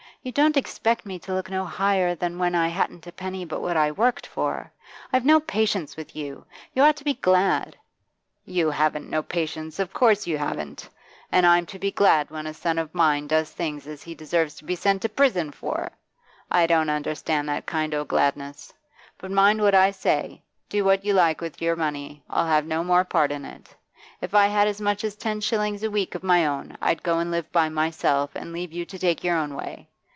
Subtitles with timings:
[0.23, 3.59] You don't expect me to look no higher than when I hadn't a penny but
[3.59, 4.71] what I worked for?
[5.11, 6.45] I've no patience with you.
[6.75, 7.75] You ought to be glad'
[8.45, 10.87] 'You haven't no patience, of course you haven't.
[11.31, 14.53] And I'm to be glad when a son of mine does things as he deserves
[14.57, 15.89] to be sent to prison for!
[16.51, 18.71] I don't understand that kind o' gladness.
[19.17, 22.83] But mind what I say; do what you like with your money, I'll have no
[22.83, 23.73] more part in it.
[24.21, 27.17] If I had as much as ten shillings a week of my own, I'd go
[27.17, 29.87] and live by myself, and leave you to take your own way.